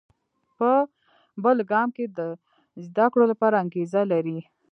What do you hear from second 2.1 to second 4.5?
د زده کړو لپاره انګېزه لري.